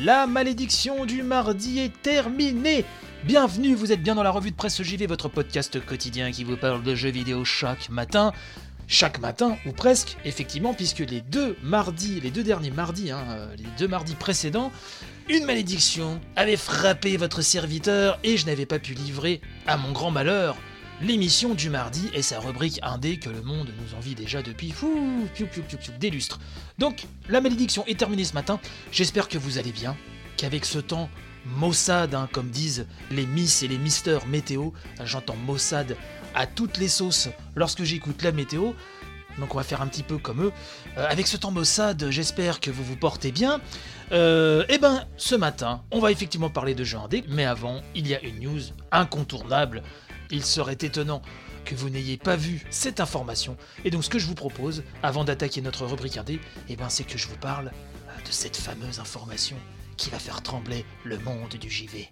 [0.00, 2.84] La malédiction du mardi est terminée
[3.24, 6.56] Bienvenue, vous êtes bien dans la revue de presse JV, votre podcast quotidien qui vous
[6.56, 8.32] parle de jeux vidéo chaque matin.
[8.86, 13.56] Chaque matin, ou presque, effectivement, puisque les deux mardis, les deux derniers mardis, hein, euh,
[13.56, 14.70] les deux mardis précédents,
[15.28, 20.12] une malédiction avait frappé votre serviteur et je n'avais pas pu livrer, à mon grand
[20.12, 20.56] malheur,
[21.00, 25.28] l'émission du mardi et sa rubrique indé que le monde nous envie déjà depuis fou,
[25.98, 26.40] des lustres.
[26.78, 28.60] Donc, la malédiction est terminée ce matin.
[28.90, 29.96] J'espère que vous allez bien,
[30.36, 31.08] qu'avec ce temps
[31.46, 34.70] maussade, hein, comme disent les Miss et les Misters météo,
[35.04, 35.96] j'entends maussade
[36.34, 38.72] à toutes les sauces lorsque j'écoute la météo.
[39.38, 40.52] Donc on va faire un petit peu comme eux.
[40.96, 43.60] Euh, avec ce temps maussade, j'espère que vous vous portez bien.
[44.10, 48.08] Euh, et ben, ce matin, on va effectivement parler de jeux indé, mais avant, il
[48.08, 49.82] y a une news incontournable.
[50.30, 51.22] Il serait étonnant
[51.64, 53.56] que vous n'ayez pas vu cette information.
[53.84, 57.04] Et donc ce que je vous propose, avant d'attaquer notre rubrique indé, eh ben, c'est
[57.04, 59.56] que je vous parle euh, de cette fameuse information
[59.96, 62.10] qui va faire trembler le monde du JV.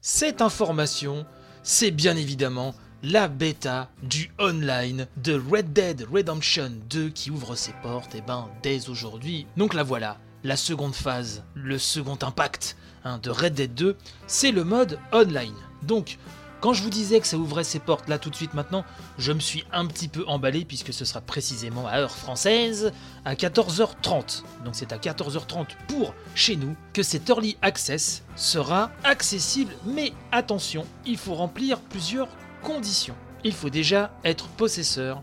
[0.00, 1.26] Cette information,
[1.62, 7.72] c'est bien évidemment la bêta du online de Red Dead Redemption 2 qui ouvre ses
[7.82, 9.46] portes et ben dès aujourd'hui.
[9.56, 14.52] Donc la voilà, la seconde phase, le second impact hein, de Red Dead 2, c'est
[14.52, 15.54] le mode online.
[15.82, 16.18] Donc
[16.60, 18.84] quand je vous disais que ça ouvrait ses portes là tout de suite maintenant,
[19.16, 22.92] je me suis un petit peu emballé puisque ce sera précisément à heure française
[23.24, 24.42] à 14h30.
[24.62, 29.72] Donc c'est à 14h30 pour chez nous que cet early access sera accessible.
[29.86, 32.28] Mais attention, il faut remplir plusieurs
[32.62, 33.16] conditions.
[33.44, 35.22] Il faut déjà être possesseur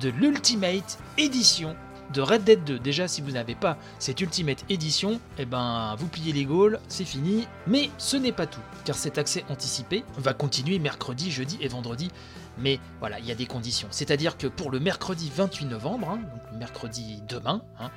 [0.00, 1.76] de l'Ultimate Edition
[2.12, 2.78] de Red Dead 2.
[2.78, 7.04] Déjà, si vous n'avez pas cette Ultimate Edition, eh ben, vous pliez les Gaules, c'est
[7.04, 7.46] fini.
[7.66, 12.10] Mais ce n'est pas tout, car cet accès anticipé va continuer mercredi, jeudi et vendredi.
[12.58, 13.88] Mais voilà, il y a des conditions.
[13.90, 17.90] C'est-à-dire que pour le mercredi 28 novembre, hein, donc mercredi demain, hein,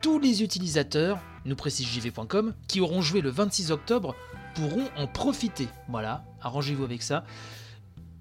[0.00, 4.16] tous les utilisateurs, nous précise jv.com, qui auront joué le 26 octobre
[4.54, 5.68] pourront en profiter.
[5.88, 7.24] Voilà, arrangez-vous avec ça.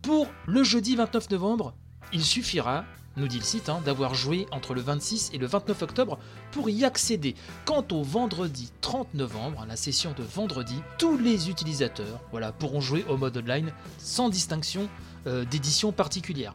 [0.01, 1.73] Pour le jeudi 29 novembre,
[2.13, 2.85] il suffira,
[3.17, 6.17] nous dit le site, hein, d'avoir joué entre le 26 et le 29 octobre
[6.51, 7.35] pour y accéder.
[7.65, 12.21] Quant au vendredi 30 novembre, la session de vendredi, tous les utilisateurs
[12.59, 14.87] pourront jouer au mode online sans distinction
[15.27, 16.53] euh, d'édition particulière.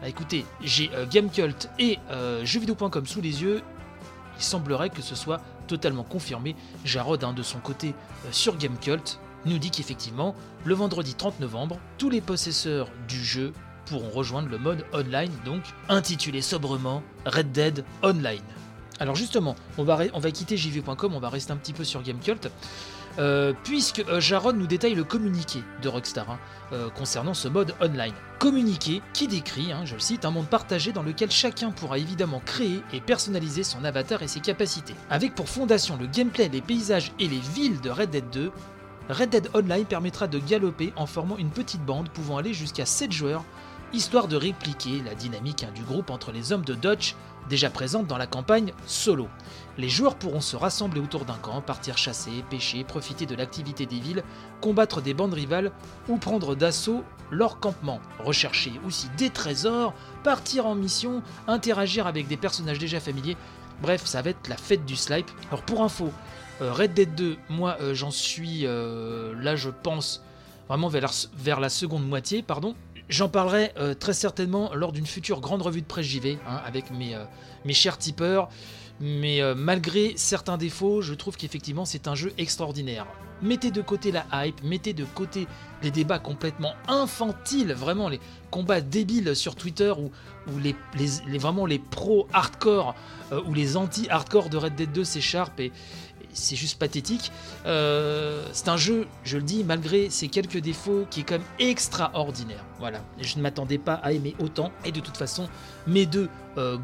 [0.00, 3.62] Bah, écoutez, j'ai euh, Gamecult et euh, jeuxvideo.com sous les yeux.
[4.38, 6.56] Il semblerait que ce soit totalement confirmé.
[6.84, 7.94] Jarod, hein, de son côté,
[8.30, 9.18] sur Gamecult,
[9.48, 13.52] nous dit qu'effectivement, le vendredi 30 novembre, tous les possesseurs du jeu
[13.86, 18.42] pourront rejoindre le mode online, donc intitulé sobrement Red Dead Online.
[19.00, 22.50] Alors justement, on va, quitter jv.com, on va rester un petit peu sur Gamecult,
[23.18, 26.38] euh, puisque euh, Jaron nous détaille le communiqué de Rockstar hein,
[26.72, 28.12] euh, concernant ce mode online.
[28.38, 32.40] Communiqué qui décrit, hein, je le cite, un monde partagé dans lequel chacun pourra évidemment
[32.44, 34.94] créer et personnaliser son avatar et ses capacités.
[35.10, 38.52] Avec pour fondation le gameplay, les paysages et les villes de Red Dead 2,
[39.08, 43.10] Red Dead Online permettra de galoper en formant une petite bande pouvant aller jusqu'à 7
[43.10, 43.42] joueurs,
[43.94, 47.14] histoire de répliquer la dynamique hein, du groupe entre les hommes de Dodge
[47.48, 49.28] déjà présente dans la campagne solo.
[49.78, 53.98] Les joueurs pourront se rassembler autour d'un camp, partir chasser, pêcher, profiter de l'activité des
[53.98, 54.24] villes,
[54.60, 55.72] combattre des bandes rivales
[56.08, 62.36] ou prendre d'assaut leur campement, rechercher aussi des trésors, partir en mission, interagir avec des
[62.36, 63.38] personnages déjà familiers.
[63.80, 65.30] Bref, ça va être la fête du slipe.
[65.50, 66.12] Alors pour info,
[66.60, 70.22] Red Dead 2, moi euh, j'en suis euh, là je pense
[70.68, 72.74] vraiment vers la, seconde moitié, pardon.
[73.08, 76.90] J'en parlerai euh, très certainement lors d'une future grande revue de presse JV hein, avec
[76.90, 77.24] mes, euh,
[77.72, 78.48] chers tipeurs.
[79.00, 83.06] Mais euh, malgré certains défauts, je trouve qu'effectivement c'est un jeu extraordinaire.
[83.40, 85.46] Mettez de côté la hype, mettez de côté
[85.82, 88.18] les débats complètement infantiles, vraiment les
[88.50, 90.10] combats débiles sur Twitter où,
[90.52, 92.96] où les, les- vraiment les pros hardcore
[93.32, 95.72] euh, ou les anti-hardcore de Red Dead 2 s'écharpent et
[96.42, 97.32] c'est juste pathétique.
[97.66, 101.46] Euh, c'est un jeu, je le dis, malgré ses quelques défauts, qui est quand même
[101.58, 102.64] extraordinaire.
[102.78, 104.72] Voilà, je ne m'attendais pas à aimer autant.
[104.84, 105.48] Et de toute façon,
[105.86, 106.76] mes deux euh,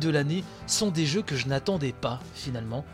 [0.00, 2.84] de l'année sont des jeux que je n'attendais pas finalement,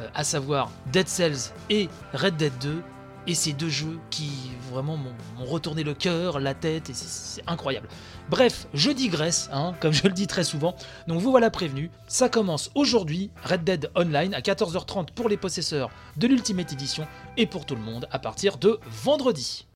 [0.00, 2.82] Euh, à savoir Dead Cells et Red Dead 2.
[3.26, 4.30] Et ces deux jeux qui
[4.70, 7.88] vraiment m'ont retourné le cœur, la tête, et c'est- incroyable.
[8.30, 10.74] Bref, je digresse, hein, comme je le dis très souvent,
[11.08, 15.90] donc vous voilà prévenus, ça commence aujourd'hui, Red Dead Online à 14h30 pour les possesseurs
[16.16, 17.06] de l'Ultimate Edition
[17.36, 19.66] et pour tout le monde à partir de vendredi.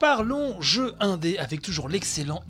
[0.00, 2.42] Parlons jeux indé avec toujours l'excellent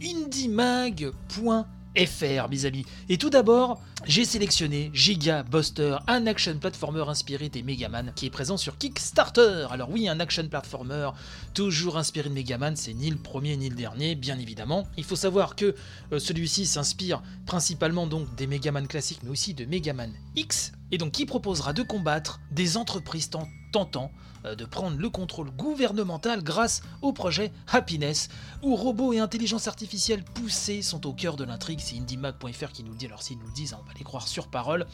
[1.98, 2.84] indiemag.fr mes amis.
[3.08, 8.30] Et tout d'abord, j'ai sélectionné Giga Buster, un action platformer inspiré des Megaman qui est
[8.30, 9.66] présent sur Kickstarter.
[9.70, 11.10] Alors oui, un action platformer
[11.54, 14.86] toujours inspiré de Megaman, c'est ni le premier ni le dernier, bien évidemment.
[14.96, 15.74] Il faut savoir que
[16.12, 21.12] euh, celui-ci s'inspire principalement donc des Megaman classiques, mais aussi de Megaman X, et donc
[21.12, 23.46] qui proposera de combattre des entreprises ten-
[23.78, 24.10] tentant
[24.44, 28.28] euh, de prendre le contrôle gouvernemental grâce au projet Happiness,
[28.62, 31.80] où robots et intelligence artificielle poussés sont au cœur de l'intrigue.
[31.80, 34.04] C'est IndieMag.fr qui nous le dit, alors s'ils nous le disent, hein, on va les
[34.04, 34.86] croire sur parole.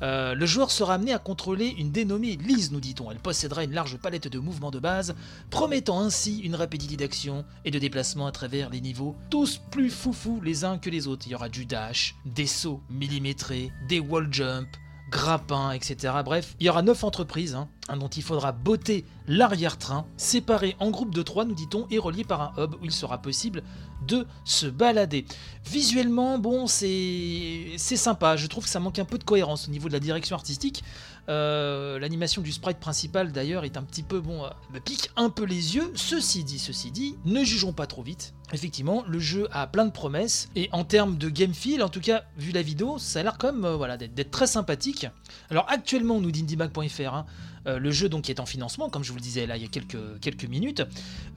[0.00, 3.10] Euh, le joueur sera amené à contrôler une dénommée Lise, nous dit-on.
[3.10, 5.14] Elle possédera une large palette de mouvements de base,
[5.50, 10.40] promettant ainsi une rapidité d'action et de déplacement à travers les niveaux, tous plus foufous
[10.42, 11.26] les uns que les autres.
[11.26, 14.68] Il y aura du dash, des sauts millimétrés, des wall jump,
[15.12, 16.14] grappins, etc.
[16.24, 21.14] Bref, il y aura 9 entreprises hein, dont il faudra botter l'arrière-train, séparés en groupe
[21.14, 23.62] de 3, nous dit-on, et reliés par un hub où il sera possible
[24.06, 25.26] de se balader.
[25.64, 28.36] Visuellement, bon, c'est sympa.
[28.36, 30.82] Je trouve que ça manque un peu de cohérence au niveau de la direction artistique.
[31.28, 34.48] Euh, L'animation du sprite principal d'ailleurs est un petit peu bon, euh,
[34.84, 35.92] pique un peu les yeux.
[35.94, 38.34] Ceci dit, ceci dit, ne jugeons pas trop vite.
[38.52, 42.00] Effectivement, le jeu a plein de promesses et en termes de game feel, en tout
[42.00, 45.06] cas vu la vidéo, ça a l'air même euh, voilà d'être très sympathique.
[45.48, 47.26] Alors actuellement, nous dit indiemag.fr, hein,
[47.66, 49.66] euh, le jeu donc est en financement, comme je vous le disais là il y
[49.66, 50.82] a quelques, minutes.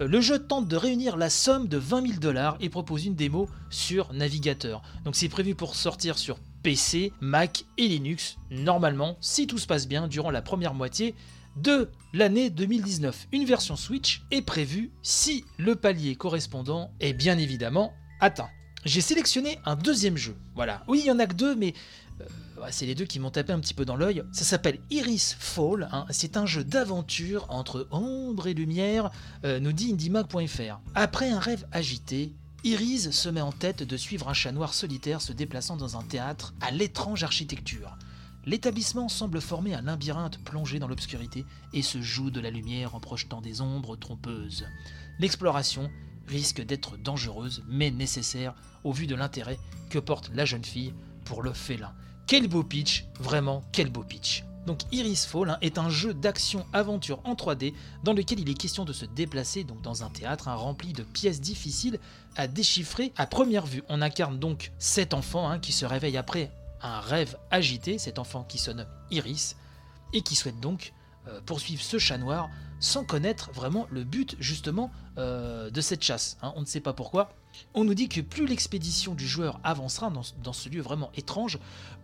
[0.02, 3.16] Euh, le jeu tente de réunir la somme de 20 000 dollars et propose une
[3.16, 4.82] démo sur navigateur.
[5.04, 9.88] Donc c'est prévu pour sortir sur PC, Mac et Linux, normalement, si tout se passe
[9.88, 11.14] bien, durant la première moitié
[11.56, 13.28] de l'année 2019.
[13.32, 18.50] Une version Switch est prévue si le palier correspondant est bien évidemment atteint.
[18.86, 20.38] J'ai sélectionné un deuxième jeu.
[20.54, 20.84] Voilà.
[20.88, 21.74] Oui, il y en a que deux, mais
[22.72, 24.24] c'est les deux qui m'ont tapé un petit peu dans l'œil.
[24.32, 25.90] Ça s'appelle Iris Fall.
[25.92, 26.06] hein.
[26.10, 29.12] C'est un jeu d'aventure entre ombre et lumière,
[29.44, 30.80] euh, nous dit indiemag.fr.
[30.96, 35.22] Après un rêve agité, Iris se met en tête de suivre un chat noir solitaire
[35.22, 37.98] se déplaçant dans un théâtre à l'étrange architecture.
[38.46, 43.00] L'établissement semble former un labyrinthe plongé dans l'obscurité et se joue de la lumière en
[43.00, 44.66] projetant des ombres trompeuses.
[45.20, 45.90] L'exploration
[46.28, 49.60] risque d'être dangereuse mais nécessaire au vu de l'intérêt
[49.90, 50.94] que porte la jeune fille
[51.24, 51.94] pour le félin.
[52.28, 54.44] Quel beau pitch, vraiment quel beau pitch.
[54.66, 58.84] Donc Iris Fall hein, est un jeu d'action-aventure en 3D dans lequel il est question
[58.84, 62.00] de se déplacer donc dans un théâtre hein, rempli de pièces difficiles
[62.36, 63.84] à déchiffrer à première vue.
[63.90, 66.52] On incarne donc cet enfant hein, qui se réveille après
[66.82, 69.56] un rêve agité, cet enfant qui se nomme Iris,
[70.14, 70.94] et qui souhaite donc
[71.28, 72.50] euh, poursuivre ce chat noir
[72.86, 76.38] sans connaître vraiment le but justement euh, de cette chasse.
[76.42, 76.54] hein.
[76.56, 77.32] On ne sait pas pourquoi.
[77.74, 81.58] On nous dit que plus l'expédition du joueur avancera dans, dans ce lieu vraiment étrange,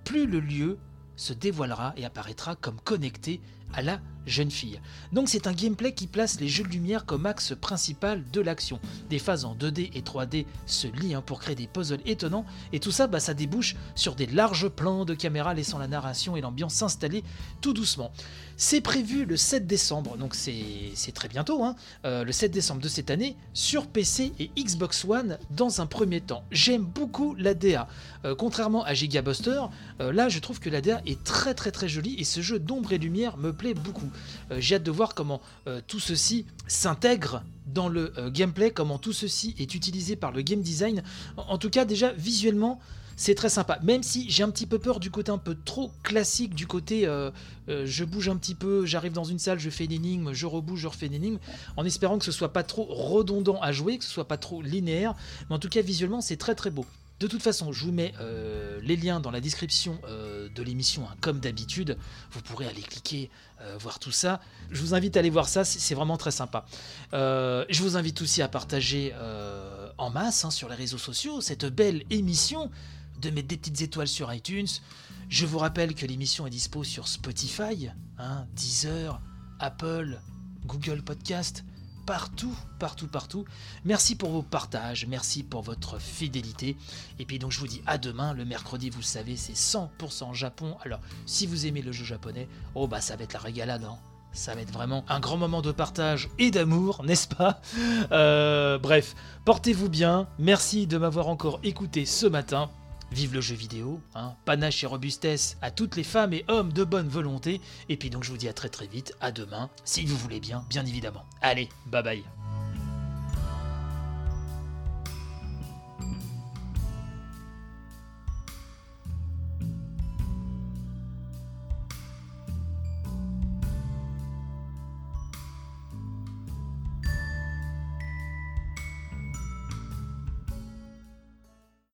[0.04, 0.80] plus le lieu
[1.16, 3.42] se dévoilera et apparaîtra comme connecté
[3.74, 4.80] à la jeune fille.
[5.12, 8.80] Donc c'est un gameplay qui place les jeux de lumière comme axe principal de l'action.
[9.10, 12.80] Des phases en 2D et 3D se lient hein, pour créer des puzzles étonnants et
[12.80, 16.42] tout ça, bah, ça débouche sur des larges plans de caméra laissant la narration et
[16.42, 17.24] l'ambiance s'installer
[17.62, 18.12] tout doucement.
[18.58, 22.88] C'est prévu le 7 décembre, donc c'est très bientôt, hein, euh, le 7 décembre de
[22.88, 26.44] cette année, sur PC et Xbox One dans un premier temps.
[26.52, 27.88] J'aime beaucoup la DA.
[28.24, 29.64] Euh, contrairement à Giga Buster,
[30.00, 32.60] euh, là je trouve que la DA est très très très jolie et ce jeu
[32.60, 34.10] d'ombre et lumière me beaucoup.
[34.52, 38.98] Euh, J'ai hâte de voir comment euh, tout ceci s'intègre dans le euh, gameplay, comment
[38.98, 41.04] tout ceci est utilisé par le game design.
[41.38, 42.80] En, tout cas déjà visuellement
[43.18, 45.92] c'est très sympa, même si j'ai un petit peu peur du côté un peu trop
[46.02, 47.08] classique, du côté
[47.68, 50.80] je bouge un petit peu, j'arrive dans une salle, je fais une énigme, je rebouge,
[50.80, 51.38] je refais une énigme,
[51.78, 54.64] en espérant que ce soit pas trop redondant à jouer, que ce soit pas trop
[54.64, 55.14] linéaire,
[55.50, 56.86] mais en tout cas visuellement c'est très très beau.
[57.22, 61.04] De toute façon, je vous mets euh, les liens dans la description euh, de l'émission,
[61.08, 61.96] hein, comme d'habitude.
[62.32, 63.30] Vous pourrez aller cliquer,
[63.62, 64.42] euh, voir tout ça.
[64.72, 66.66] Je vous invite à aller voir ça, c'est vraiment très sympa.
[67.14, 69.14] Je vous invite aussi à partager
[70.00, 72.72] en masse hein, sur les réseaux sociaux cette belle émission,
[73.22, 74.66] de mettre des petites étoiles sur iTunes.
[75.30, 79.22] Je vous rappelle que l'émission est dispo sur Spotify, hein, Deezer,
[79.60, 80.20] Apple,
[80.66, 81.66] Google Podcast,
[82.06, 83.46] partout, partout, partout.
[83.86, 86.76] Merci pour vos partages, merci pour votre fidélité.
[87.20, 90.78] Et puis donc je vous dis à demain, le mercredi, vous savez, c'est 100% Japon.
[90.84, 93.98] Alors si vous aimez le jeu japonais, oh bah ça va être la régalade, hein.
[94.34, 97.60] Ça va être vraiment un grand moment de partage et d'amour, n'est-ce pas?
[98.12, 100.28] Euh, Bref, portez-vous bien.
[100.40, 102.70] Merci de m'avoir encore écouté ce matin.
[103.12, 106.84] Vive le jeu vidéo, hein, panache et robustesse à toutes les femmes et hommes de
[106.84, 110.06] bonne volonté, et puis donc je vous dis à très très vite, à demain, si
[110.06, 111.26] vous voulez bien, bien évidemment.
[111.42, 112.41] Allez, bye bye